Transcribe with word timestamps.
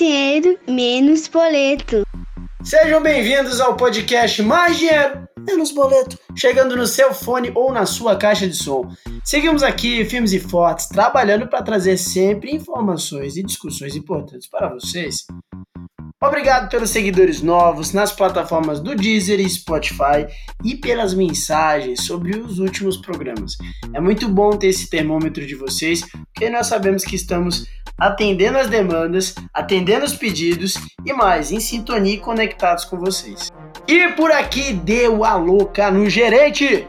dinheiro, 0.00 0.58
menos 0.66 1.28
boleto. 1.28 2.02
Sejam 2.62 3.02
bem-vindos 3.02 3.60
ao 3.60 3.76
podcast 3.76 4.42
Mais 4.42 4.78
Dinheiro, 4.78 5.28
Menos 5.46 5.72
Boleto, 5.72 6.18
chegando 6.34 6.74
no 6.74 6.86
seu 6.86 7.12
fone 7.12 7.52
ou 7.54 7.70
na 7.70 7.84
sua 7.84 8.16
caixa 8.16 8.48
de 8.48 8.56
som. 8.56 8.90
Seguimos 9.22 9.62
aqui, 9.62 10.02
firmes 10.06 10.32
e 10.32 10.40
fortes, 10.40 10.88
trabalhando 10.88 11.48
para 11.48 11.62
trazer 11.62 11.98
sempre 11.98 12.50
informações 12.50 13.36
e 13.36 13.42
discussões 13.42 13.94
importantes 13.94 14.48
para 14.48 14.70
vocês. 14.70 15.26
Obrigado 16.22 16.68
pelos 16.68 16.90
seguidores 16.90 17.40
novos 17.40 17.94
nas 17.94 18.12
plataformas 18.12 18.78
do 18.78 18.94
Deezer 18.94 19.40
e 19.40 19.48
Spotify 19.48 20.26
e 20.62 20.76
pelas 20.76 21.14
mensagens 21.14 22.04
sobre 22.04 22.38
os 22.38 22.58
últimos 22.58 22.98
programas. 22.98 23.56
É 23.94 24.00
muito 24.00 24.28
bom 24.28 24.50
ter 24.50 24.66
esse 24.68 24.88
termômetro 24.90 25.46
de 25.46 25.54
vocês, 25.54 26.02
porque 26.34 26.50
nós 26.50 26.66
sabemos 26.66 27.04
que 27.04 27.16
estamos 27.16 27.66
atendendo 28.00 28.58
as 28.58 28.68
demandas, 28.68 29.34
atendendo 29.52 30.06
os 30.06 30.14
pedidos 30.14 30.74
e 31.04 31.12
mais, 31.12 31.52
em 31.52 31.60
sintonia 31.60 32.14
e 32.14 32.18
conectados 32.18 32.84
com 32.84 32.98
vocês. 32.98 33.50
E 33.86 34.08
por 34.08 34.32
aqui 34.32 34.72
deu 34.72 35.24
a 35.24 35.34
louca 35.34 35.90
no 35.90 36.08
gerente! 36.08 36.88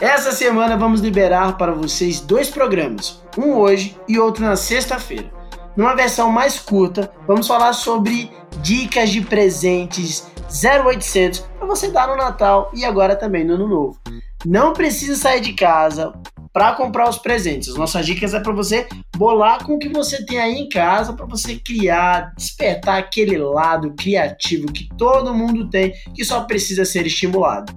Essa 0.00 0.32
semana 0.32 0.76
vamos 0.76 1.00
liberar 1.00 1.56
para 1.56 1.72
vocês 1.72 2.20
dois 2.20 2.50
programas, 2.50 3.22
um 3.38 3.54
hoje 3.54 3.96
e 4.08 4.18
outro 4.18 4.44
na 4.44 4.56
sexta-feira. 4.56 5.30
Numa 5.76 5.94
versão 5.94 6.30
mais 6.30 6.58
curta, 6.58 7.12
vamos 7.26 7.46
falar 7.46 7.72
sobre 7.72 8.30
dicas 8.60 9.10
de 9.10 9.20
presentes 9.20 10.26
0800 10.48 11.40
para 11.40 11.66
você 11.66 11.88
dar 11.88 12.08
no 12.08 12.16
Natal 12.16 12.70
e 12.74 12.84
agora 12.84 13.16
também 13.16 13.44
no 13.44 13.54
Ano 13.54 13.68
Novo. 13.68 13.98
Não 14.44 14.72
precisa 14.72 15.16
sair 15.16 15.40
de 15.40 15.52
casa 15.52 16.12
para 16.54 16.72
comprar 16.72 17.08
os 17.08 17.18
presentes. 17.18 17.70
As 17.70 17.74
nossas 17.74 18.06
dicas 18.06 18.32
é 18.32 18.38
para 18.38 18.52
você 18.52 18.86
bolar 19.16 19.64
com 19.64 19.74
o 19.74 19.78
que 19.78 19.88
você 19.88 20.24
tem 20.24 20.38
aí 20.38 20.54
em 20.54 20.68
casa 20.68 21.12
para 21.12 21.26
você 21.26 21.56
criar, 21.56 22.32
despertar 22.36 22.96
aquele 22.96 23.36
lado 23.36 23.92
criativo 23.98 24.72
que 24.72 24.88
todo 24.96 25.34
mundo 25.34 25.68
tem, 25.68 25.92
que 26.14 26.24
só 26.24 26.42
precisa 26.44 26.84
ser 26.84 27.06
estimulado. 27.06 27.74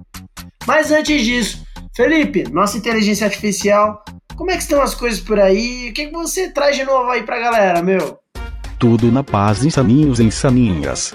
Mas 0.64 0.92
antes 0.92 1.24
disso, 1.24 1.66
Felipe, 1.96 2.44
nossa 2.52 2.78
inteligência 2.78 3.26
artificial, 3.26 4.04
como 4.36 4.52
é 4.52 4.56
que 4.56 4.62
estão 4.62 4.80
as 4.80 4.94
coisas 4.94 5.18
por 5.18 5.40
aí? 5.40 5.90
O 5.90 5.92
que, 5.92 6.06
que 6.06 6.12
você 6.12 6.48
traz 6.52 6.76
de 6.76 6.84
novo 6.84 7.10
aí 7.10 7.24
pra 7.24 7.40
galera, 7.40 7.82
meu? 7.82 8.20
Tudo 8.78 9.10
na 9.10 9.24
paz 9.24 9.64
em 9.64 9.70
Saminhos 9.70 10.20
em 10.20 10.30
Saminhas. 10.30 11.12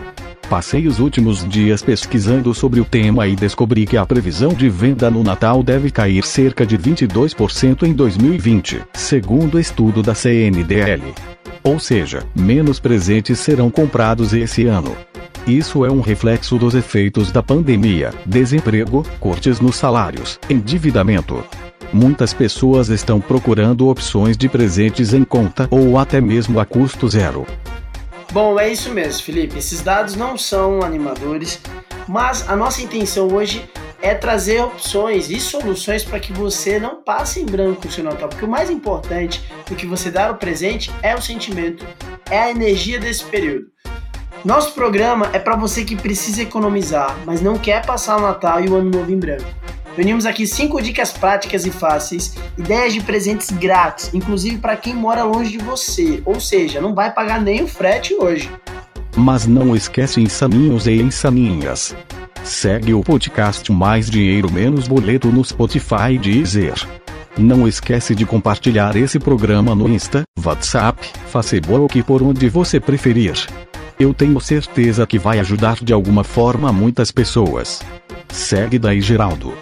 Passei 0.49 0.87
os 0.87 0.99
últimos 0.99 1.47
dias 1.47 1.81
pesquisando 1.81 2.53
sobre 2.53 2.79
o 2.79 2.85
tema 2.85 3.27
e 3.27 3.35
descobri 3.35 3.85
que 3.85 3.97
a 3.97 4.05
previsão 4.05 4.53
de 4.53 4.69
venda 4.69 5.09
no 5.09 5.23
Natal 5.23 5.63
deve 5.63 5.89
cair 5.89 6.23
cerca 6.23 6.65
de 6.65 6.77
22% 6.77 7.83
em 7.83 7.93
2020, 7.93 8.81
segundo 8.93 9.59
estudo 9.59 10.03
da 10.03 10.13
CNDL. 10.13 11.13
Ou 11.63 11.79
seja, 11.79 12.23
menos 12.35 12.79
presentes 12.79 13.39
serão 13.39 13.71
comprados 13.71 14.33
esse 14.33 14.65
ano. 14.65 14.95
Isso 15.47 15.83
é 15.85 15.91
um 15.91 16.01
reflexo 16.01 16.57
dos 16.57 16.75
efeitos 16.75 17.31
da 17.31 17.41
pandemia, 17.41 18.13
desemprego, 18.25 19.05
cortes 19.19 19.59
nos 19.59 19.75
salários, 19.75 20.39
endividamento, 20.49 21.43
muitas 21.93 22.33
pessoas 22.33 22.89
estão 22.89 23.21
procurando 23.21 23.87
opções 23.87 24.35
de 24.35 24.49
presentes 24.49 25.13
em 25.13 25.23
conta 25.23 25.67
ou 25.69 25.97
até 25.97 26.19
mesmo 26.19 26.59
a 26.59 26.65
custo 26.65 27.07
zero. 27.07 27.45
Bom, 28.31 28.59
é 28.59 28.71
isso 28.71 28.91
mesmo, 28.91 29.23
Felipe. 29.23 29.59
Esses 29.59 29.81
dados 29.81 30.15
não 30.15 30.37
são 30.37 30.81
animadores, 30.81 31.59
mas 32.07 32.49
a 32.49 32.55
nossa 32.55 32.81
intenção 32.81 33.27
hoje 33.27 33.69
é 34.01 34.13
trazer 34.13 34.61
opções 34.61 35.29
e 35.29 35.39
soluções 35.39 36.03
para 36.03 36.19
que 36.19 36.33
você 36.33 36.77
não 36.77 37.01
passe 37.01 37.39
em 37.39 37.45
branco 37.45 37.87
o 37.87 37.91
seu 37.91 38.03
Natal, 38.03 38.27
porque 38.27 38.43
o 38.43 38.49
mais 38.49 38.69
importante 38.69 39.41
do 39.65 39.75
que 39.75 39.85
você 39.85 40.11
dar 40.11 40.29
o 40.29 40.35
presente 40.35 40.91
é 41.01 41.15
o 41.15 41.21
sentimento, 41.21 41.85
é 42.29 42.37
a 42.37 42.51
energia 42.51 42.99
desse 42.99 43.23
período. 43.23 43.67
Nosso 44.43 44.73
programa 44.73 45.29
é 45.31 45.39
para 45.39 45.55
você 45.55 45.85
que 45.85 45.95
precisa 45.95 46.41
economizar, 46.41 47.17
mas 47.25 47.39
não 47.39 47.57
quer 47.57 47.85
passar 47.85 48.17
o 48.17 48.21
Natal 48.21 48.61
e 48.61 48.67
o 48.67 48.75
Ano 48.75 48.89
Novo 48.89 49.09
em 49.09 49.17
branco. 49.17 49.45
Reunimos 49.95 50.25
aqui 50.25 50.47
cinco 50.47 50.81
dicas 50.81 51.11
práticas 51.11 51.65
e 51.65 51.71
fáceis, 51.71 52.35
ideias 52.57 52.93
de 52.93 53.01
presentes 53.01 53.51
grátis, 53.51 54.09
inclusive 54.13 54.57
para 54.57 54.75
quem 54.75 54.95
mora 54.95 55.23
longe 55.23 55.51
de 55.51 55.59
você, 55.59 56.21
ou 56.25 56.39
seja, 56.39 56.81
não 56.81 56.95
vai 56.95 57.13
pagar 57.13 57.39
nem 57.39 57.63
o 57.63 57.67
frete 57.67 58.15
hoje. 58.15 58.49
Mas 59.15 59.45
não 59.45 59.75
esquece 59.75 60.19
Insaninhos 60.19 60.87
e 60.87 60.93
Insaninhas. 60.93 61.95
Segue 62.43 62.93
o 62.93 63.01
podcast 63.01 63.71
Mais 63.71 64.09
Dinheiro 64.09 64.51
Menos 64.51 64.87
Boleto 64.87 65.27
no 65.27 65.45
Spotify 65.45 66.13
e 66.13 66.17
Deezer. 66.17 66.73
Não 67.37 67.67
esquece 67.67 68.15
de 68.15 68.25
compartilhar 68.25 68.95
esse 68.95 69.19
programa 69.19 69.75
no 69.75 69.87
Insta, 69.87 70.23
WhatsApp, 70.43 71.07
Facebook 71.27 71.97
e 71.97 72.03
por 72.03 72.23
onde 72.23 72.49
você 72.49 72.79
preferir. 72.79 73.33
Eu 73.99 74.11
tenho 74.13 74.39
certeza 74.39 75.05
que 75.05 75.19
vai 75.19 75.39
ajudar 75.39 75.77
de 75.83 75.93
alguma 75.93 76.23
forma 76.23 76.73
muitas 76.73 77.11
pessoas. 77.11 77.81
Segue 78.29 78.79
daí 78.79 78.99
Geraldo. 78.99 79.53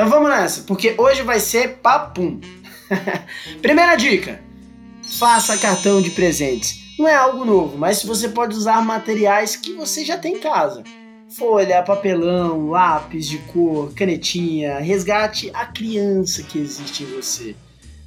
Então 0.00 0.08
vamos 0.08 0.30
nessa, 0.30 0.62
porque 0.62 0.94
hoje 0.96 1.20
vai 1.20 1.38
ser 1.38 1.76
papum. 1.82 2.40
Primeira 3.60 3.96
dica: 3.96 4.40
faça 5.18 5.58
cartão 5.58 6.00
de 6.00 6.10
presentes. 6.12 6.96
Não 6.98 7.06
é 7.06 7.14
algo 7.14 7.44
novo, 7.44 7.76
mas 7.76 8.02
você 8.02 8.30
pode 8.30 8.56
usar 8.56 8.82
materiais 8.82 9.56
que 9.56 9.74
você 9.74 10.02
já 10.02 10.16
tem 10.16 10.36
em 10.36 10.40
casa. 10.40 10.82
Folha, 11.36 11.82
papelão, 11.82 12.70
lápis 12.70 13.28
de 13.28 13.36
cor, 13.40 13.92
canetinha, 13.92 14.78
resgate 14.78 15.50
a 15.52 15.66
criança 15.66 16.42
que 16.44 16.58
existe 16.58 17.02
em 17.02 17.16
você 17.16 17.54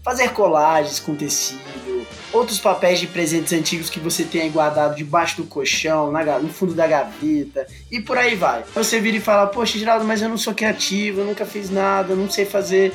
fazer 0.03 0.29
colagens 0.33 0.99
com 0.99 1.15
tecido, 1.15 2.05
outros 2.31 2.59
papéis 2.59 2.99
de 2.99 3.07
presentes 3.07 3.53
antigos 3.53 3.89
que 3.89 3.99
você 3.99 4.23
tenha 4.23 4.49
guardado 4.51 4.95
debaixo 4.95 5.37
do 5.37 5.45
colchão, 5.45 6.11
na, 6.11 6.39
no 6.39 6.49
fundo 6.49 6.73
da 6.73 6.85
gaveta 6.85 7.65
e 7.89 8.01
por 8.01 8.17
aí 8.17 8.35
vai. 8.35 8.63
Você 8.75 8.99
vira 8.99 9.17
e 9.17 9.21
fala: 9.21 9.47
Poxa, 9.47 9.77
Geraldo, 9.77 10.05
mas 10.05 10.21
eu 10.21 10.29
não 10.29 10.37
sou 10.37 10.53
criativo, 10.53 11.21
eu 11.21 11.25
nunca 11.25 11.45
fiz 11.45 11.69
nada, 11.69 12.13
eu 12.13 12.17
não 12.17 12.29
sei 12.29 12.45
fazer. 12.45 12.93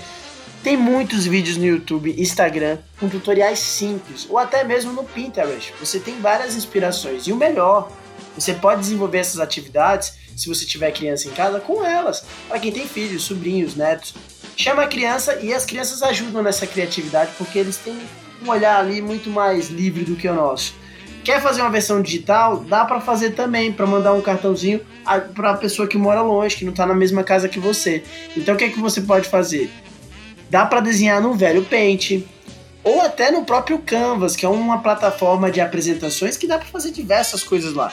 Tem 0.62 0.76
muitos 0.76 1.24
vídeos 1.24 1.56
no 1.56 1.64
YouTube, 1.64 2.20
Instagram, 2.20 2.78
com 2.98 3.08
tutoriais 3.08 3.60
simples, 3.60 4.26
ou 4.28 4.36
até 4.36 4.64
mesmo 4.64 4.92
no 4.92 5.04
Pinterest. 5.04 5.72
Você 5.78 6.00
tem 6.00 6.20
várias 6.20 6.56
inspirações. 6.56 7.28
E 7.28 7.32
o 7.32 7.36
melhor, 7.36 7.90
você 8.36 8.52
pode 8.52 8.80
desenvolver 8.80 9.18
essas 9.18 9.38
atividades, 9.38 10.14
se 10.36 10.48
você 10.48 10.66
tiver 10.66 10.90
criança 10.90 11.28
em 11.28 11.30
casa, 11.30 11.60
com 11.60 11.84
elas. 11.84 12.24
Para 12.48 12.58
quem 12.58 12.72
tem 12.72 12.88
filhos, 12.88 13.22
sobrinhos, 13.22 13.76
netos, 13.76 14.14
chama 14.58 14.82
a 14.82 14.88
criança 14.88 15.38
e 15.40 15.54
as 15.54 15.64
crianças 15.64 16.02
ajudam 16.02 16.42
nessa 16.42 16.66
criatividade 16.66 17.30
porque 17.38 17.60
eles 17.60 17.76
têm 17.76 17.96
um 18.44 18.50
olhar 18.50 18.78
ali 18.78 19.00
muito 19.00 19.30
mais 19.30 19.68
livre 19.68 20.04
do 20.04 20.16
que 20.16 20.28
o 20.28 20.34
nosso. 20.34 20.74
Quer 21.22 21.40
fazer 21.40 21.60
uma 21.60 21.70
versão 21.70 22.02
digital? 22.02 22.64
Dá 22.64 22.84
para 22.84 23.00
fazer 23.00 23.30
também, 23.30 23.72
para 23.72 23.86
mandar 23.86 24.12
um 24.14 24.20
cartãozinho 24.20 24.80
para 25.34 25.50
a 25.50 25.56
pessoa 25.56 25.86
que 25.86 25.96
mora 25.96 26.22
longe, 26.22 26.56
que 26.56 26.64
não 26.64 26.72
está 26.72 26.86
na 26.86 26.94
mesma 26.94 27.22
casa 27.22 27.48
que 27.48 27.60
você. 27.60 28.02
Então 28.36 28.54
o 28.54 28.58
que 28.58 28.64
é 28.64 28.68
que 28.68 28.80
você 28.80 29.00
pode 29.00 29.28
fazer? 29.28 29.70
Dá 30.50 30.66
para 30.66 30.80
desenhar 30.80 31.20
no 31.22 31.34
velho 31.34 31.64
Paint 31.64 32.24
ou 32.82 33.00
até 33.02 33.30
no 33.30 33.44
próprio 33.44 33.78
Canvas, 33.78 34.34
que 34.34 34.44
é 34.44 34.48
uma 34.48 34.78
plataforma 34.78 35.52
de 35.52 35.60
apresentações 35.60 36.36
que 36.36 36.48
dá 36.48 36.58
para 36.58 36.66
fazer 36.66 36.90
diversas 36.90 37.44
coisas 37.44 37.74
lá. 37.74 37.92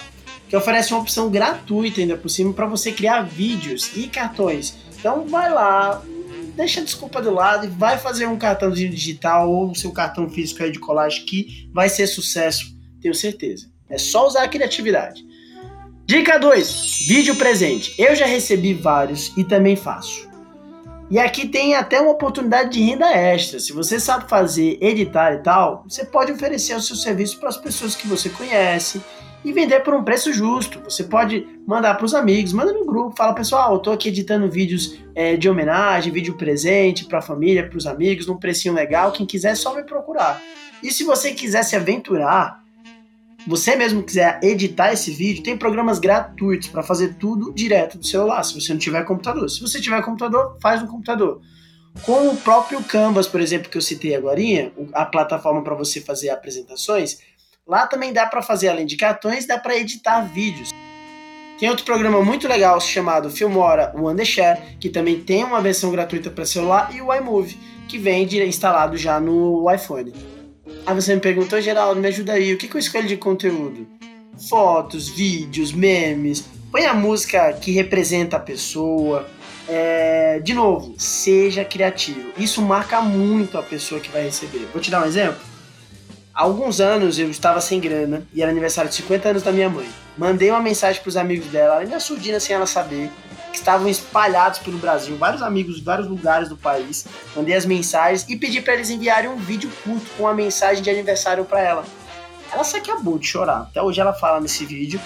Que 0.49 0.55
oferece 0.55 0.93
uma 0.93 1.01
opção 1.01 1.29
gratuita 1.29 2.01
ainda 2.01 2.17
por 2.17 2.29
cima 2.29 2.53
para 2.53 2.65
você 2.65 2.91
criar 2.91 3.21
vídeos 3.21 3.91
e 3.95 4.07
cartões. 4.07 4.75
Então 4.97 5.27
vai 5.27 5.51
lá, 5.51 6.01
deixa 6.55 6.79
a 6.81 6.83
desculpa 6.83 7.21
do 7.21 7.31
lado 7.31 7.65
e 7.65 7.69
vai 7.69 7.97
fazer 7.97 8.25
um 8.27 8.37
cartãozinho 8.37 8.89
digital 8.89 9.51
ou 9.51 9.71
o 9.71 9.75
seu 9.75 9.91
cartão 9.91 10.29
físico 10.29 10.63
aí 10.63 10.71
de 10.71 10.79
colagem 10.79 11.25
que 11.25 11.69
vai 11.73 11.89
ser 11.89 12.07
sucesso, 12.07 12.75
tenho 13.01 13.13
certeza. 13.13 13.69
É 13.89 13.97
só 13.97 14.25
usar 14.25 14.43
a 14.43 14.47
criatividade. 14.47 15.23
Dica 16.05 16.37
2: 16.37 17.05
vídeo 17.07 17.35
presente. 17.35 17.93
Eu 17.97 18.15
já 18.15 18.25
recebi 18.25 18.73
vários 18.73 19.35
e 19.37 19.43
também 19.43 19.75
faço. 19.75 20.29
E 21.09 21.19
aqui 21.19 21.47
tem 21.47 21.75
até 21.75 22.01
uma 22.01 22.11
oportunidade 22.11 22.71
de 22.71 22.81
renda 22.81 23.11
extra. 23.11 23.59
Se 23.59 23.71
você 23.71 23.99
sabe 23.99 24.27
fazer, 24.27 24.79
editar 24.81 25.33
e 25.33 25.43
tal, 25.43 25.83
você 25.87 26.03
pode 26.03 26.31
oferecer 26.31 26.75
o 26.75 26.81
seu 26.81 26.95
serviço 26.95 27.39
para 27.39 27.49
as 27.49 27.57
pessoas 27.57 27.95
que 27.95 28.07
você 28.07 28.29
conhece 28.29 29.01
e 29.45 29.53
vender 29.53 29.81
por 29.81 29.93
um 29.93 30.03
preço 30.03 30.33
justo. 30.33 30.81
Você 30.83 31.03
pode 31.03 31.47
mandar 31.67 31.93
para 31.93 32.05
os 32.05 32.15
amigos, 32.15 32.51
manda 32.51 32.73
no 32.73 32.83
grupo, 32.83 33.15
fala 33.15 33.33
pessoal, 33.33 33.73
eu 33.73 33.77
estou 33.77 33.93
aqui 33.93 34.09
editando 34.09 34.49
vídeos 34.49 34.97
é, 35.13 35.37
de 35.37 35.47
homenagem, 35.47 36.11
vídeo 36.11 36.35
presente 36.35 37.05
para 37.05 37.19
a 37.19 37.21
família, 37.21 37.69
para 37.69 37.77
os 37.77 37.85
amigos, 37.85 38.25
num 38.25 38.37
precinho 38.37 38.73
legal. 38.73 39.11
Quem 39.11 39.25
quiser 39.25 39.51
é 39.51 39.55
só 39.55 39.75
me 39.75 39.83
procurar. 39.83 40.41
E 40.81 40.91
se 40.91 41.03
você 41.03 41.31
quiser 41.31 41.63
se 41.63 41.75
aventurar, 41.75 42.63
você 43.47 43.75
mesmo 43.75 44.01
quiser 44.01 44.39
editar 44.41 44.91
esse 44.91 45.11
vídeo, 45.11 45.43
tem 45.43 45.55
programas 45.55 45.99
gratuitos 45.99 46.67
para 46.67 46.81
fazer 46.81 47.13
tudo 47.13 47.53
direto 47.53 47.99
do 47.99 48.05
celular, 48.05 48.43
se 48.43 48.59
você 48.59 48.73
não 48.73 48.79
tiver 48.79 49.03
computador. 49.05 49.47
Se 49.47 49.61
você 49.61 49.79
tiver 49.79 50.01
computador, 50.01 50.57
faz 50.59 50.81
no 50.81 50.87
computador. 50.87 51.39
Com 52.01 52.29
o 52.29 52.35
próprio 52.35 52.83
Canvas, 52.83 53.27
por 53.27 53.39
exemplo, 53.39 53.69
que 53.69 53.77
eu 53.77 53.81
citei 53.81 54.15
agora, 54.15 54.41
a 54.91 55.05
plataforma 55.05 55.63
para 55.63 55.75
você 55.75 56.01
fazer 56.01 56.29
apresentações, 56.29 57.19
Lá 57.67 57.87
também 57.87 58.13
dá 58.13 58.27
para 58.27 58.43
fazer, 58.43 58.69
além 58.69 58.85
de 58.85 58.95
cartões, 58.95 59.47
dá 59.47 59.57
para 59.57 59.75
editar 59.75 60.21
vídeos. 60.21 60.69
Tem 61.57 61.67
outro 61.67 61.83
programa 61.83 62.21
muito 62.21 62.47
legal 62.47 62.79
chamado 62.79 63.31
Filmora 63.31 63.91
Wondershare, 63.97 64.77
que 64.79 64.87
também 64.87 65.21
tem 65.21 65.43
uma 65.43 65.59
versão 65.61 65.89
gratuita 65.89 66.29
para 66.29 66.45
celular, 66.45 66.93
e 66.93 67.01
o 67.01 67.11
iMovie, 67.11 67.57
que 67.87 67.97
vem 67.97 68.23
instalado 68.47 68.95
já 68.97 69.19
no 69.19 69.65
iPhone. 69.73 70.13
Aí 70.85 70.93
você 70.93 71.15
me 71.15 71.21
perguntou, 71.21 71.59
Geraldo, 71.59 71.99
me 71.99 72.07
ajuda 72.07 72.33
aí, 72.33 72.53
o 72.53 72.57
que, 72.57 72.67
que 72.67 72.75
eu 72.75 72.79
escolho 72.79 73.07
de 73.07 73.17
conteúdo? 73.17 73.87
Fotos, 74.47 75.09
vídeos, 75.09 75.71
memes, 75.71 76.45
põe 76.71 76.85
a 76.85 76.93
música 76.93 77.51
que 77.53 77.71
representa 77.71 78.37
a 78.37 78.39
pessoa. 78.39 79.27
É... 79.67 80.39
De 80.43 80.53
novo, 80.53 80.93
seja 80.99 81.65
criativo. 81.65 82.31
Isso 82.37 82.61
marca 82.61 83.01
muito 83.01 83.57
a 83.57 83.63
pessoa 83.63 83.99
que 83.99 84.11
vai 84.11 84.23
receber. 84.23 84.67
Vou 84.71 84.79
te 84.79 84.91
dar 84.91 85.01
um 85.01 85.05
exemplo. 85.05 85.54
Há 86.35 86.43
alguns 86.43 86.81
anos 86.81 87.17
eu 87.17 87.31
estava 87.31 87.61
sem 87.61 87.79
grana 87.79 88.27
e 88.33 88.41
era 88.41 88.51
aniversário 88.51 88.89
de 88.89 88.97
50 88.97 89.29
anos 89.29 89.41
da 89.41 89.53
minha 89.53 89.69
mãe. 89.69 89.87
Mandei 90.17 90.51
uma 90.51 90.59
mensagem 90.59 91.01
para 91.01 91.07
os 91.07 91.15
amigos 91.15 91.47
dela, 91.47 91.77
ainda 91.77 91.97
surdina 91.97 92.41
sem 92.41 92.53
ela 92.53 92.65
saber, 92.65 93.09
que 93.53 93.57
estavam 93.57 93.87
espalhados 93.87 94.59
pelo 94.59 94.77
Brasil, 94.77 95.15
vários 95.15 95.41
amigos 95.41 95.77
de 95.77 95.81
vários 95.81 96.09
lugares 96.09 96.49
do 96.49 96.57
país. 96.57 97.05
Mandei 97.33 97.55
as 97.55 97.65
mensagens 97.65 98.25
e 98.27 98.35
pedi 98.35 98.59
para 98.59 98.73
eles 98.73 98.89
enviarem 98.89 99.29
um 99.29 99.37
vídeo 99.37 99.71
curto 99.81 100.05
com 100.17 100.27
a 100.27 100.33
mensagem 100.33 100.83
de 100.83 100.89
aniversário 100.89 101.45
para 101.45 101.61
ela. 101.61 101.85
Ela 102.51 102.65
se 102.65 102.75
acabou 102.75 103.17
de 103.17 103.27
chorar. 103.27 103.61
Até 103.61 103.81
hoje 103.81 104.01
ela 104.01 104.13
fala 104.13 104.41
nesse 104.41 104.65
vídeo 104.65 104.99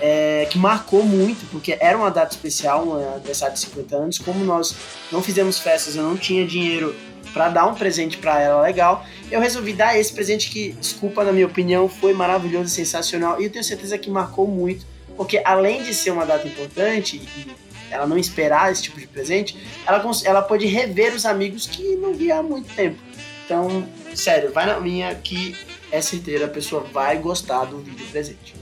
é, 0.00 0.46
que 0.48 0.56
marcou 0.56 1.02
muito, 1.02 1.44
porque 1.50 1.76
era 1.80 1.98
uma 1.98 2.12
data 2.12 2.32
especial, 2.32 2.86
um 2.86 3.14
aniversário 3.14 3.54
de 3.54 3.60
50 3.60 3.96
anos. 3.96 4.18
Como 4.18 4.44
nós 4.44 4.76
não 5.10 5.20
fizemos 5.20 5.58
festas, 5.58 5.96
eu 5.96 6.04
não 6.04 6.16
tinha 6.16 6.46
dinheiro 6.46 6.94
para 7.36 7.50
dar 7.50 7.66
um 7.66 7.74
presente 7.74 8.16
para 8.16 8.40
ela 8.40 8.62
legal, 8.62 9.04
eu 9.30 9.38
resolvi 9.38 9.74
dar 9.74 9.94
esse 9.98 10.10
presente 10.10 10.48
que, 10.48 10.72
desculpa, 10.72 11.22
na 11.22 11.32
minha 11.32 11.44
opinião, 11.44 11.86
foi 11.86 12.14
maravilhoso, 12.14 12.70
sensacional 12.70 13.38
e 13.38 13.44
eu 13.44 13.50
tenho 13.50 13.62
certeza 13.62 13.98
que 13.98 14.08
marcou 14.08 14.48
muito, 14.48 14.86
porque 15.18 15.42
além 15.44 15.82
de 15.82 15.92
ser 15.92 16.12
uma 16.12 16.24
data 16.24 16.48
importante 16.48 17.16
e 17.18 17.46
ela 17.90 18.06
não 18.06 18.16
esperar 18.16 18.72
esse 18.72 18.84
tipo 18.84 18.98
de 18.98 19.06
presente, 19.06 19.54
ela, 19.86 20.02
ela 20.24 20.40
pode 20.40 20.64
rever 20.64 21.14
os 21.14 21.26
amigos 21.26 21.66
que 21.66 21.96
não 21.96 22.14
via 22.14 22.38
há 22.38 22.42
muito 22.42 22.74
tempo. 22.74 22.96
Então, 23.44 23.86
sério, 24.14 24.50
vai 24.50 24.64
na 24.64 24.80
minha 24.80 25.14
que 25.14 25.54
é 25.92 26.00
certeira, 26.00 26.46
a 26.46 26.48
pessoa 26.48 26.86
vai 26.90 27.18
gostar 27.18 27.66
do 27.66 27.80
vídeo 27.80 28.06
presente. 28.10 28.54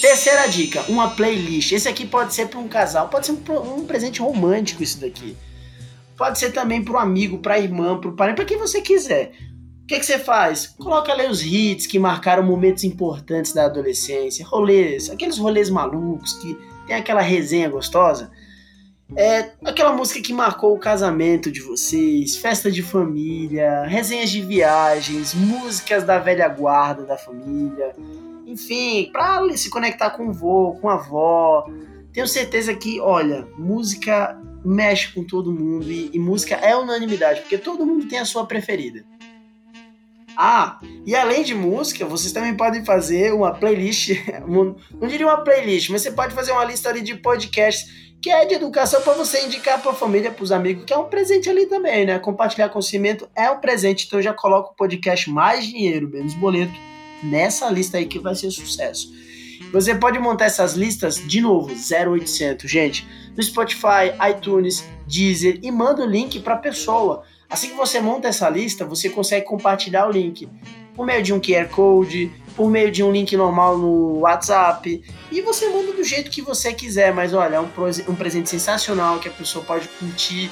Terceira 0.00 0.46
dica, 0.46 0.82
uma 0.88 1.10
playlist. 1.10 1.72
Esse 1.72 1.86
aqui 1.86 2.06
pode 2.06 2.32
ser 2.32 2.48
para 2.48 2.60
um 2.60 2.66
casal, 2.66 3.08
pode 3.08 3.26
ser 3.26 3.32
um, 3.32 3.74
um 3.74 3.84
presente 3.84 4.22
romântico 4.22 4.82
isso 4.82 4.98
daqui. 5.00 5.36
Pode 6.16 6.38
ser 6.38 6.52
também 6.52 6.82
para 6.82 6.94
o 6.94 6.98
amigo, 6.98 7.38
para 7.38 7.54
a 7.54 7.58
irmã, 7.58 7.98
para 7.98 8.10
o 8.10 8.16
parente, 8.16 8.36
para 8.36 8.44
quem 8.44 8.58
você 8.58 8.80
quiser. 8.80 9.32
O 9.82 9.86
que, 9.86 10.00
que 10.00 10.06
você 10.06 10.18
faz? 10.18 10.66
Coloca 10.66 11.12
ali 11.12 11.28
os 11.28 11.42
hits 11.42 11.86
que 11.86 11.98
marcaram 11.98 12.42
momentos 12.42 12.82
importantes 12.82 13.52
da 13.52 13.66
adolescência, 13.66 14.44
rolês, 14.44 15.10
aqueles 15.10 15.38
rolês 15.38 15.70
malucos 15.70 16.32
que 16.34 16.58
tem 16.86 16.96
aquela 16.96 17.20
resenha 17.20 17.68
gostosa. 17.68 18.30
É 19.14 19.52
aquela 19.64 19.92
música 19.92 20.20
que 20.20 20.32
marcou 20.32 20.74
o 20.74 20.78
casamento 20.78 21.52
de 21.52 21.60
vocês, 21.60 22.36
festa 22.36 22.72
de 22.72 22.82
família, 22.82 23.84
resenhas 23.84 24.30
de 24.30 24.42
viagens, 24.42 25.32
músicas 25.32 26.02
da 26.02 26.18
velha 26.18 26.48
guarda 26.48 27.04
da 27.04 27.16
família, 27.16 27.94
enfim, 28.44 29.08
para 29.12 29.56
se 29.56 29.70
conectar 29.70 30.10
com 30.10 30.28
o 30.28 30.32
vô, 30.32 30.76
com 30.80 30.88
a 30.88 30.94
avó. 30.94 31.70
Tenho 32.12 32.26
certeza 32.26 32.74
que, 32.74 32.98
olha, 33.00 33.46
música 33.56 34.36
mexe 34.66 35.12
com 35.12 35.22
todo 35.22 35.52
mundo 35.52 35.90
e, 35.90 36.10
e 36.12 36.18
música 36.18 36.56
é 36.56 36.76
unanimidade, 36.76 37.40
porque 37.40 37.56
todo 37.56 37.86
mundo 37.86 38.08
tem 38.08 38.18
a 38.18 38.24
sua 38.24 38.46
preferida. 38.46 39.04
Ah, 40.36 40.78
e 41.06 41.14
além 41.14 41.42
de 41.42 41.54
música, 41.54 42.04
vocês 42.04 42.32
também 42.32 42.54
podem 42.54 42.84
fazer 42.84 43.32
uma 43.32 43.54
playlist, 43.54 44.10
não 44.46 45.08
diria 45.08 45.26
uma 45.26 45.42
playlist, 45.42 45.88
mas 45.90 46.02
você 46.02 46.10
pode 46.10 46.34
fazer 46.34 46.52
uma 46.52 46.64
lista 46.64 46.90
ali 46.90 47.00
de 47.00 47.14
podcasts 47.14 48.06
que 48.20 48.30
é 48.30 48.44
de 48.44 48.54
educação 48.54 49.00
para 49.02 49.12
você 49.12 49.44
indicar 49.44 49.80
para 49.80 49.92
a 49.92 49.94
família, 49.94 50.30
para 50.30 50.42
os 50.42 50.50
amigos, 50.50 50.84
que 50.84 50.92
é 50.92 50.96
um 50.96 51.04
presente 51.04 51.48
ali 51.48 51.66
também, 51.66 52.04
né? 52.04 52.18
Compartilhar 52.18 52.68
conhecimento 52.70 53.28
é 53.36 53.48
um 53.50 53.60
presente, 53.60 54.06
então 54.06 54.18
eu 54.18 54.22
já 54.22 54.34
coloco 54.34 54.72
o 54.72 54.74
podcast 54.74 55.30
Mais 55.30 55.64
Dinheiro, 55.64 56.08
Menos 56.08 56.34
Boleto 56.34 56.74
nessa 57.22 57.70
lista 57.70 57.98
aí 57.98 58.06
que 58.06 58.18
vai 58.18 58.34
ser 58.34 58.50
sucesso. 58.50 59.12
Você 59.72 59.94
pode 59.94 60.18
montar 60.18 60.46
essas 60.46 60.74
listas 60.74 61.16
de 61.16 61.40
novo, 61.40 61.72
0800, 61.74 62.70
gente, 62.70 63.06
no 63.36 63.42
Spotify, 63.42 64.12
iTunes, 64.30 64.84
Deezer 65.06 65.58
e 65.62 65.70
manda 65.70 66.02
o 66.02 66.06
link 66.06 66.40
para 66.40 66.54
a 66.54 66.58
pessoa. 66.58 67.22
Assim 67.48 67.68
que 67.68 67.76
você 67.76 68.00
monta 68.00 68.28
essa 68.28 68.48
lista, 68.48 68.84
você 68.84 69.08
consegue 69.08 69.46
compartilhar 69.46 70.06
o 70.08 70.10
link 70.10 70.48
por 70.94 71.04
meio 71.04 71.22
de 71.22 71.32
um 71.32 71.40
QR 71.40 71.68
Code, 71.68 72.32
por 72.56 72.70
meio 72.70 72.90
de 72.90 73.02
um 73.02 73.12
link 73.12 73.36
normal 73.36 73.76
no 73.76 74.20
WhatsApp 74.20 75.02
e 75.30 75.40
você 75.42 75.68
manda 75.68 75.92
do 75.92 76.02
jeito 76.02 76.30
que 76.30 76.40
você 76.40 76.72
quiser. 76.72 77.12
Mas 77.12 77.34
olha, 77.34 77.56
é 77.56 77.60
um, 77.60 77.68
um 78.08 78.14
presente 78.14 78.48
sensacional 78.48 79.18
que 79.18 79.28
a 79.28 79.32
pessoa 79.32 79.64
pode 79.64 79.86
curtir 79.88 80.50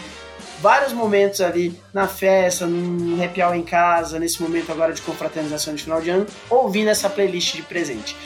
vários 0.61 0.93
momentos 0.93 1.40
ali 1.40 1.78
na 1.93 2.06
festa, 2.06 2.66
num 2.66 3.22
happy 3.22 3.43
hour 3.43 3.55
em 3.55 3.62
casa, 3.62 4.19
nesse 4.19 4.40
momento 4.40 4.70
agora 4.70 4.93
de 4.93 5.02
confraternização 5.02 5.75
de 5.75 5.82
final 5.82 6.00
de 6.00 6.11
ano, 6.11 6.26
ouvindo 6.49 6.88
essa 6.88 7.08
playlist 7.08 7.56
de 7.56 7.62
presente. 7.62 8.16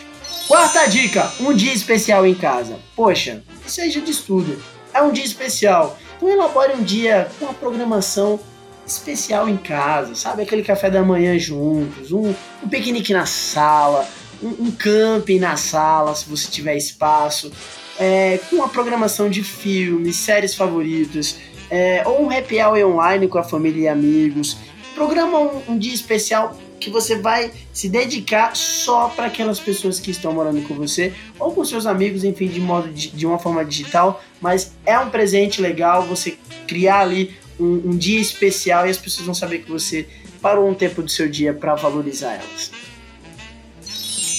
Quarta 0.48 0.86
dica: 0.86 1.30
um 1.38 1.52
dia 1.52 1.74
especial 1.74 2.26
em 2.26 2.34
casa. 2.34 2.78
Poxa, 2.96 3.42
isso 3.66 3.82
aí 3.82 3.90
já 3.90 4.00
diz 4.00 4.20
tudo. 4.22 4.58
É 4.94 5.02
um 5.02 5.12
dia 5.12 5.24
especial. 5.24 5.98
Então 6.16 6.26
elabore 6.26 6.72
um 6.72 6.82
dia 6.82 7.28
com 7.38 7.44
uma 7.44 7.54
programação 7.54 8.40
especial 8.86 9.46
em 9.46 9.58
casa, 9.58 10.14
sabe? 10.14 10.42
Aquele 10.42 10.62
café 10.62 10.90
da 10.90 11.02
manhã 11.02 11.38
juntos, 11.38 12.12
um, 12.12 12.34
um 12.64 12.68
piquenique 12.68 13.12
na 13.12 13.26
sala, 13.26 14.08
um, 14.42 14.48
um, 14.48 14.70
camping 14.70 15.38
na 15.38 15.54
sala, 15.58 16.14
se 16.14 16.26
você 16.26 16.50
tiver 16.50 16.76
espaço, 16.76 17.52
é, 18.00 18.40
com 18.48 18.56
uma 18.56 18.70
programação 18.70 19.28
de 19.28 19.44
filmes, 19.44 20.16
séries 20.16 20.54
favoritas, 20.54 21.36
é, 21.70 22.02
ou 22.06 22.24
um 22.24 22.30
happy 22.34 22.58
hour 22.58 22.78
online 22.86 23.28
com 23.28 23.36
a 23.36 23.44
família 23.44 23.82
e 23.82 23.88
amigos. 23.88 24.56
Programa 24.94 25.38
um, 25.40 25.62
um 25.68 25.78
dia 25.78 25.92
especial 25.92 26.56
que 26.78 26.90
você 26.90 27.16
vai 27.16 27.50
se 27.72 27.88
dedicar 27.88 28.56
só 28.56 29.08
para 29.08 29.26
aquelas 29.26 29.58
pessoas 29.58 29.98
que 30.00 30.10
estão 30.10 30.32
morando 30.32 30.66
com 30.66 30.74
você 30.74 31.12
ou 31.38 31.52
com 31.52 31.64
seus 31.64 31.86
amigos, 31.86 32.24
enfim, 32.24 32.48
de 32.48 32.60
modo 32.60 32.88
de, 32.88 33.10
de 33.10 33.26
uma 33.26 33.38
forma 33.38 33.64
digital, 33.64 34.22
mas 34.40 34.72
é 34.86 34.98
um 34.98 35.10
presente 35.10 35.60
legal 35.60 36.04
você 36.04 36.36
criar 36.66 37.00
ali 37.00 37.36
um, 37.58 37.90
um, 37.90 37.96
dia 37.96 38.20
especial 38.20 38.86
e 38.86 38.90
as 38.90 38.98
pessoas 38.98 39.26
vão 39.26 39.34
saber 39.34 39.58
que 39.58 39.70
você 39.70 40.06
parou 40.40 40.68
um 40.68 40.74
tempo 40.74 41.02
do 41.02 41.10
seu 41.10 41.28
dia 41.28 41.52
para 41.52 41.74
valorizar 41.74 42.34
elas. 42.34 42.70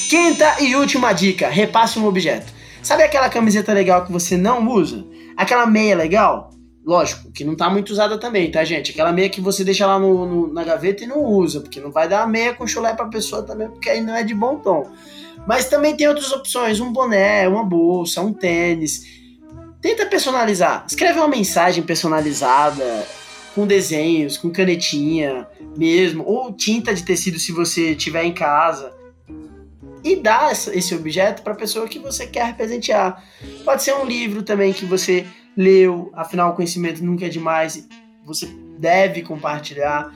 Quinta 0.10 0.62
e 0.62 0.76
última 0.76 1.14
dica: 1.14 1.50
repasse 1.50 2.00
um 2.00 2.06
objeto. 2.06 2.52
Sabe 2.82 3.04
aquela 3.04 3.30
camiseta 3.30 3.74
legal 3.74 4.06
que 4.06 4.12
você 4.12 4.38
não 4.38 4.68
usa? 4.68 5.06
Aquela 5.36 5.68
meia 5.68 5.96
legal? 5.96 6.52
Lógico, 6.86 7.32
que 7.32 7.44
não 7.44 7.56
tá 7.56 7.70
muito 7.70 7.92
usada 7.92 8.18
também, 8.18 8.50
tá, 8.50 8.64
gente? 8.64 8.92
Aquela 8.92 9.12
meia 9.12 9.30
que 9.30 9.42
você 9.42 9.64
deixa 9.64 9.86
lá 9.86 10.00
no, 10.00 10.26
no, 10.26 10.54
na 10.54 10.64
gaveta 10.64 11.04
e 11.04 11.08
não 11.08 11.24
usa, 11.24 11.60
porque 11.60 11.80
não 11.80 11.92
vai 11.92 12.08
dar 12.08 12.28
meia 12.28 12.54
com 12.54 12.66
chulé 12.66 12.94
pra 12.94 13.06
pessoa 13.06 13.44
também, 13.44 13.70
porque 13.70 13.90
aí 13.90 14.02
não 14.02 14.16
é 14.16 14.24
de 14.24 14.34
bom 14.34 14.58
tom. 14.58 14.90
Mas 15.46 15.66
também 15.66 15.96
tem 15.96 16.08
outras 16.08 16.32
opções, 16.32 16.80
um 16.80 16.92
boné, 16.92 17.48
uma 17.48 17.64
bolsa, 17.64 18.22
um 18.22 18.34
tênis. 18.34 19.02
Tenta 19.82 20.06
personalizar. 20.06 20.86
Escreve 20.88 21.20
uma 21.20 21.28
mensagem 21.28 21.84
personalizada, 21.84 23.06
com 23.56 23.68
desenhos, 23.68 24.38
com 24.38 24.50
canetinha 24.50 25.48
mesmo, 25.78 26.24
ou 26.26 26.54
tinta 26.54 26.94
de 26.94 27.04
tecido 27.04 27.40
se 27.40 27.52
você 27.52 27.96
tiver 27.96 28.24
em 28.24 28.34
casa. 28.34 28.94
E 30.04 30.16
dá 30.16 30.50
esse 30.52 30.96
objeto 30.96 31.44
para 31.44 31.54
a 31.54 31.58
pessoa 31.58 31.88
que 31.88 32.00
você 32.00 32.26
quer 32.26 32.56
presentear. 32.56 33.22
Pode 33.66 33.84
ser 33.84 33.94
um 33.96 34.06
livro 34.06 34.44
também 34.44 34.72
que 34.72 34.86
você 34.86 35.26
leu, 35.60 36.10
afinal 36.14 36.52
o 36.52 36.56
conhecimento 36.56 37.04
nunca 37.04 37.26
é 37.26 37.30
demais, 37.30 37.86
você 38.26 38.48
deve 38.80 39.22
compartilhar. 39.22 40.10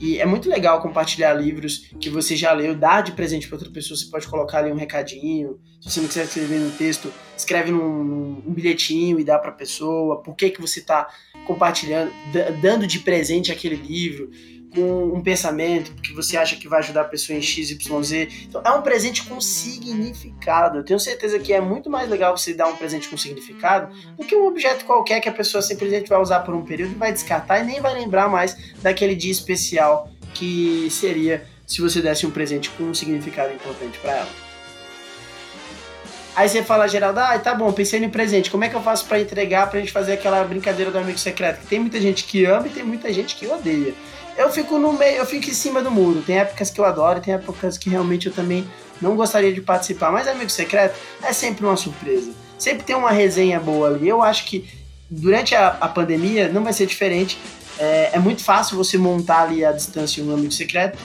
E 0.00 0.18
é 0.18 0.26
muito 0.26 0.48
legal 0.48 0.82
compartilhar 0.82 1.32
livros 1.34 1.88
que 2.00 2.10
você 2.10 2.34
já 2.34 2.52
leu, 2.52 2.74
dar 2.74 3.02
de 3.02 3.12
presente 3.12 3.46
para 3.46 3.56
outra 3.56 3.70
pessoa. 3.70 3.96
Você 3.96 4.06
pode 4.06 4.26
colocar 4.26 4.58
ali 4.58 4.72
um 4.72 4.76
recadinho. 4.76 5.60
Se 5.80 5.90
você 5.90 6.00
não 6.00 6.08
quiser 6.08 6.24
escrever 6.24 6.58
no 6.58 6.70
texto, 6.72 7.12
escreve 7.36 7.70
num, 7.70 8.42
um 8.44 8.52
bilhetinho 8.52 9.20
e 9.20 9.24
dá 9.24 9.38
para 9.38 9.50
a 9.50 9.54
pessoa. 9.54 10.20
Por 10.20 10.34
que, 10.34 10.50
que 10.50 10.60
você 10.60 10.80
está 10.80 11.08
compartilhando, 11.46 12.12
dando 12.60 12.84
de 12.84 12.98
presente 12.98 13.52
aquele 13.52 13.76
livro? 13.76 14.30
Com 14.74 15.14
um 15.14 15.22
pensamento 15.22 15.92
que 16.02 16.12
você 16.12 16.36
acha 16.36 16.56
que 16.56 16.68
vai 16.68 16.80
ajudar 16.80 17.02
a 17.02 17.04
pessoa 17.04 17.36
em 17.36 17.42
XYZ. 17.42 18.12
Então 18.46 18.62
é 18.64 18.70
um 18.70 18.82
presente 18.82 19.24
com 19.24 19.40
significado. 19.40 20.78
Eu 20.78 20.84
tenho 20.84 21.00
certeza 21.00 21.38
que 21.38 21.52
é 21.52 21.60
muito 21.60 21.88
mais 21.90 22.08
legal 22.08 22.36
você 22.36 22.54
dar 22.54 22.68
um 22.68 22.76
presente 22.76 23.08
com 23.08 23.16
significado 23.16 23.94
do 24.16 24.24
que 24.24 24.36
um 24.36 24.46
objeto 24.46 24.84
qualquer 24.84 25.20
que 25.20 25.28
a 25.28 25.32
pessoa 25.32 25.62
simplesmente 25.62 26.08
vai 26.08 26.20
usar 26.20 26.40
por 26.40 26.54
um 26.54 26.64
período 26.64 26.92
e 26.92 26.96
vai 26.96 27.12
descartar 27.12 27.60
e 27.60 27.64
nem 27.64 27.80
vai 27.80 27.94
lembrar 27.94 28.28
mais 28.28 28.56
daquele 28.82 29.14
dia 29.14 29.32
especial 29.32 30.10
que 30.34 30.88
seria 30.90 31.46
se 31.66 31.80
você 31.80 32.00
desse 32.00 32.26
um 32.26 32.30
presente 32.30 32.70
com 32.70 32.84
um 32.84 32.94
significado 32.94 33.52
importante 33.52 33.98
para 33.98 34.12
ela. 34.12 34.48
Aí 36.36 36.48
você 36.48 36.62
fala, 36.62 36.86
Geraldo, 36.86 37.18
ah, 37.18 37.36
tá 37.36 37.52
bom, 37.52 37.72
pensei 37.72 37.98
no 37.98 38.08
presente, 38.10 38.48
como 38.48 38.62
é 38.62 38.68
que 38.68 38.76
eu 38.76 38.80
faço 38.80 39.06
para 39.06 39.18
entregar 39.18 39.68
pra 39.68 39.80
gente 39.80 39.90
fazer 39.90 40.12
aquela 40.12 40.44
brincadeira 40.44 40.88
do 40.88 40.96
amigo 40.96 41.18
secreto? 41.18 41.60
Que 41.62 41.66
tem 41.66 41.80
muita 41.80 42.00
gente 42.00 42.22
que 42.22 42.44
ama 42.44 42.68
e 42.68 42.70
tem 42.70 42.84
muita 42.84 43.12
gente 43.12 43.34
que 43.34 43.48
odeia 43.48 43.92
eu 44.38 44.50
fico 44.50 44.78
no 44.78 44.92
meio, 44.92 45.16
eu 45.16 45.26
fico 45.26 45.50
em 45.50 45.52
cima 45.52 45.82
do 45.82 45.90
muro. 45.90 46.22
Tem 46.22 46.38
épocas 46.38 46.70
que 46.70 46.80
eu 46.80 46.84
adoro, 46.84 47.20
tem 47.20 47.34
épocas 47.34 47.76
que 47.76 47.90
realmente 47.90 48.28
eu 48.28 48.32
também 48.32 48.64
não 49.02 49.16
gostaria 49.16 49.52
de 49.52 49.60
participar. 49.60 50.12
Mas 50.12 50.28
Amigo 50.28 50.48
Secreto 50.48 50.96
é 51.22 51.32
sempre 51.32 51.66
uma 51.66 51.76
surpresa. 51.76 52.30
sempre 52.56 52.84
tem 52.84 52.94
uma 52.94 53.10
resenha 53.10 53.58
boa 53.58 53.88
ali. 53.88 54.08
Eu 54.08 54.22
acho 54.22 54.46
que 54.46 54.68
durante 55.10 55.56
a, 55.56 55.68
a 55.80 55.88
pandemia 55.88 56.48
não 56.48 56.62
vai 56.62 56.72
ser 56.72 56.86
diferente. 56.86 57.36
É, 57.80 58.10
é, 58.12 58.18
muito 58.18 58.42
fácil 58.42 58.76
você 58.76 58.96
montar 58.96 59.42
ali 59.42 59.64
a 59.64 59.72
distância 59.72 60.22
um 60.22 60.32
amigo 60.32 60.52
secreto 60.52 60.98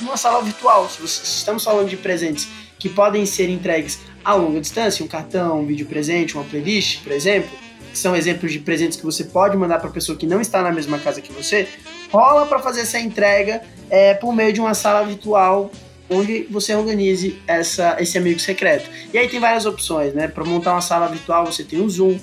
numa 0.00 0.16
sala 0.16 0.42
virtual. 0.42 0.88
Se, 0.88 1.00
você, 1.00 1.22
estamos 1.22 1.62
falando 1.62 1.88
de 1.88 1.96
presentes 1.96 2.48
que 2.78 2.88
podem 2.88 3.24
ser 3.24 3.48
entregues 3.48 4.00
a 4.24 4.34
longa 4.34 4.60
distância, 4.60 5.04
um 5.04 5.08
cartão, 5.08 5.60
um 5.60 5.66
vídeo 5.66 5.86
presente, 5.86 6.34
uma 6.34 6.44
playlist, 6.44 7.02
por 7.02 7.12
exemplo, 7.12 7.50
que 7.92 7.98
são 7.98 8.16
exemplos 8.16 8.52
de 8.52 8.58
presentes 8.58 8.96
que 8.96 9.04
você 9.04 9.24
pode 9.24 9.56
mandar 9.56 9.78
para 9.78 9.90
pessoa 9.90 10.18
que 10.18 10.26
não 10.26 10.40
está 10.40 10.62
na 10.62 10.72
mesma 10.72 10.98
casa 10.98 11.20
que 11.20 11.32
você, 11.32 11.68
rola 12.14 12.46
para 12.46 12.60
fazer 12.60 12.82
essa 12.82 12.98
entrega 13.00 13.60
é, 13.90 14.14
por 14.14 14.32
meio 14.32 14.52
de 14.52 14.60
uma 14.60 14.72
sala 14.72 15.04
virtual 15.04 15.68
onde 16.08 16.44
você 16.44 16.72
organize 16.72 17.42
essa, 17.44 17.96
esse 17.98 18.16
amigo 18.16 18.38
secreto. 18.38 18.88
E 19.12 19.18
aí 19.18 19.28
tem 19.28 19.40
várias 19.40 19.66
opções, 19.66 20.14
né? 20.14 20.28
Para 20.28 20.44
montar 20.44 20.72
uma 20.72 20.80
sala 20.80 21.08
virtual 21.08 21.44
você 21.46 21.64
tem 21.64 21.80
o 21.80 21.90
Zoom, 21.90 22.16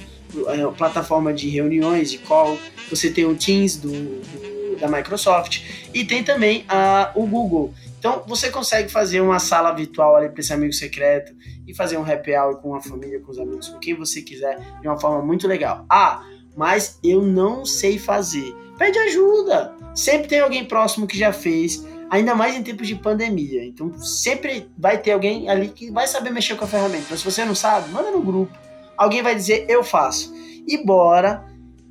é, 0.48 0.62
a 0.62 0.70
plataforma 0.70 1.34
de 1.34 1.50
reuniões, 1.50 2.10
de 2.10 2.20
call, 2.20 2.58
você 2.90 3.10
tem 3.10 3.26
o 3.26 3.36
Teams 3.36 3.76
do, 3.76 3.90
do 3.90 4.78
da 4.80 4.88
Microsoft 4.88 5.62
e 5.94 6.06
tem 6.06 6.24
também 6.24 6.64
a, 6.70 7.12
o 7.14 7.28
Google. 7.28 7.74
Então 8.00 8.24
você 8.26 8.50
consegue 8.50 8.90
fazer 8.90 9.20
uma 9.20 9.40
sala 9.40 9.74
virtual 9.74 10.16
ali 10.16 10.30
para 10.30 10.40
esse 10.40 10.54
amigo 10.54 10.74
secreto 10.74 11.34
e 11.68 11.76
fazer 11.76 11.98
um 11.98 12.10
happy 12.10 12.34
hour 12.34 12.56
com 12.56 12.74
a 12.74 12.82
família, 12.82 13.20
com 13.20 13.32
os 13.32 13.38
amigos, 13.38 13.68
com 13.68 13.78
quem 13.78 13.94
você 13.94 14.22
quiser, 14.22 14.58
de 14.82 14.88
uma 14.88 15.00
forma 15.00 15.22
muito 15.22 15.48
legal. 15.48 15.86
Ah, 15.90 16.24
mas 16.56 16.98
eu 17.04 17.22
não 17.22 17.66
sei 17.66 18.00
fazer. 18.00 18.56
Pede 18.78 18.98
ajuda. 18.98 19.81
Sempre 19.94 20.28
tem 20.28 20.40
alguém 20.40 20.66
próximo 20.66 21.06
que 21.08 21.18
já 21.18 21.34
fez, 21.34 21.86
ainda 22.10 22.34
mais 22.36 22.56
em 22.56 22.64
tempos 22.64 22.88
de 22.88 22.96
pandemia. 22.96 23.66
Então 23.66 23.98
sempre 23.98 24.70
vai 24.78 24.98
ter 24.98 25.12
alguém 25.12 25.50
ali 25.50 25.70
que 25.70 25.92
vai 25.92 26.08
saber 26.08 26.32
mexer 26.32 26.56
com 26.56 26.66
a 26.66 26.68
ferramenta. 26.68 27.08
Mas 27.10 27.20
se 27.20 27.26
você 27.26 27.46
não 27.46 27.56
sabe, 27.56 27.90
manda 27.90 28.12
no 28.12 28.22
grupo. 28.22 28.58
Alguém 28.98 29.22
vai 29.22 29.36
dizer 29.36 29.66
eu 29.70 29.84
faço. 29.84 30.34
E 30.68 30.84
bora 30.86 31.46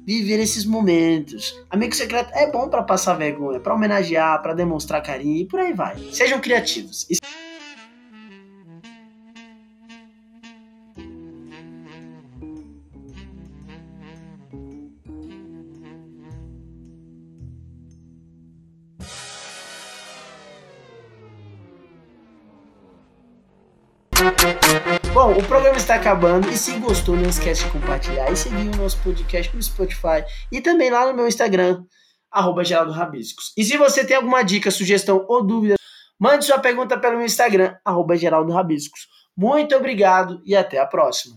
viver 0.07 0.40
esses 0.40 0.64
momentos. 0.64 1.54
Amigo 1.69 1.95
secreto 1.95 2.33
é 2.35 2.50
bom 2.50 2.69
para 2.69 2.83
passar 2.83 3.14
vergonha, 3.14 3.61
para 3.61 3.75
homenagear, 3.75 4.40
para 4.42 4.54
demonstrar 4.54 5.02
carinho 5.02 5.42
e 5.42 5.47
por 5.47 5.61
aí 5.61 5.73
vai. 5.73 5.97
Sejam 6.12 6.40
criativos. 6.40 7.07
Bom, 25.12 25.33
o 25.33 25.45
programa 25.45 25.76
está 25.76 25.97
acabando 25.97 26.49
e 26.49 26.57
se 26.57 26.79
gostou, 26.79 27.17
não 27.17 27.29
esquece 27.29 27.64
de 27.64 27.71
compartilhar 27.71 28.31
e 28.31 28.37
seguir 28.37 28.69
o 28.69 28.76
nosso 28.76 28.97
podcast 29.02 29.55
no 29.55 29.61
Spotify 29.61 30.25
e 30.52 30.61
também 30.61 30.88
lá 30.88 31.05
no 31.07 31.14
meu 31.14 31.26
Instagram, 31.26 31.85
arroba 32.31 32.62
Geraldo 32.62 32.93
Rabiscos. 32.93 33.52
E 33.57 33.64
se 33.64 33.76
você 33.76 34.05
tem 34.05 34.17
alguma 34.17 34.43
dica, 34.43 34.71
sugestão 34.71 35.26
ou 35.29 35.45
dúvida, 35.45 35.75
mande 36.17 36.45
sua 36.45 36.61
pergunta 36.61 36.97
pelo 36.97 37.17
meu 37.17 37.26
Instagram, 37.26 37.75
arroba 37.85 38.17
Geraldo 38.17 38.52
Rabiscos. 38.52 39.09
Muito 39.37 39.75
obrigado 39.75 40.40
e 40.45 40.55
até 40.55 40.79
a 40.79 40.87
próxima. 40.87 41.37